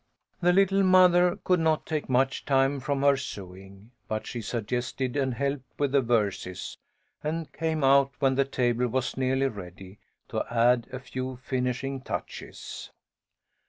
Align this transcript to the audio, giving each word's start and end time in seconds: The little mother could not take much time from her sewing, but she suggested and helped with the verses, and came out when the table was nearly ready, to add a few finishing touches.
The 0.41 0.51
little 0.51 0.81
mother 0.81 1.37
could 1.43 1.59
not 1.59 1.85
take 1.85 2.09
much 2.09 2.43
time 2.43 2.79
from 2.79 3.03
her 3.03 3.15
sewing, 3.15 3.91
but 4.07 4.25
she 4.25 4.41
suggested 4.41 5.15
and 5.15 5.35
helped 5.35 5.77
with 5.79 5.91
the 5.91 6.01
verses, 6.01 6.75
and 7.23 7.53
came 7.53 7.83
out 7.83 8.11
when 8.17 8.33
the 8.33 8.43
table 8.43 8.87
was 8.87 9.15
nearly 9.15 9.45
ready, 9.47 9.99
to 10.29 10.43
add 10.51 10.87
a 10.91 10.97
few 10.99 11.37
finishing 11.43 12.01
touches. 12.01 12.89